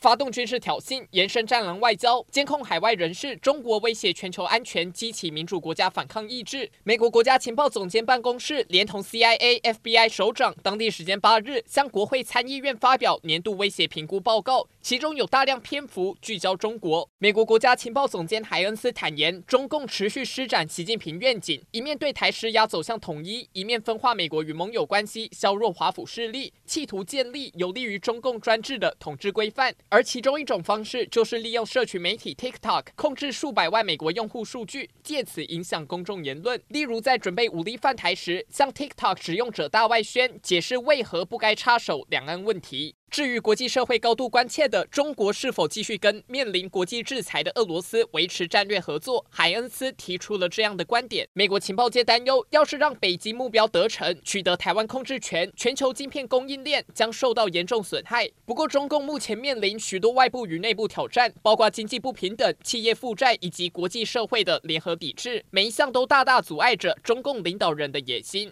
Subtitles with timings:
[0.00, 6.70] 发动军事挑衅，延伸战狼外交，监控海外人士，中国威胁全球安全，激起民主国家反抗意志。
[6.84, 17.06] 美国国家情报总监办公室连同 CIA、FBI 首长，当地时间八日向国会参议院发表年度威胁评估报告，其中有大量篇幅聚焦中国。
[17.18, 29.74] 美国国家情报总监海恩斯坦言，中共持续施展习近平愿景，一面对台施压走向统一，一面分化美国与盟友关系，削弱华府势力，企图建立有利于中共专制的统治规范。
[29.92, 36.62] 而其中一种方式就是利用社群媒体 TikTok 控制数百万美国用户数据，借此影响公众言论。
[36.68, 42.94] 例如，在准备武力犯台时，向 TikTok 使用者大外宣，解释为何不该插手两岸问题。
[43.10, 58.30] 至于国际社会高度关切的中国是否继续跟面临国际制裁的俄罗斯维持战略合作，海恩斯提出了这样的观点：美国情报界担忧，要是让北极目标得逞，取得台湾控制权，全球晶片供应链将受到严重损害。
[58.46, 68.48] 不过，中共目前面临许多外部与内部挑战，包括经济不平等、企业负债以及国际社会的联合抵制，每一项都大大阻碍着中共领导人的野心。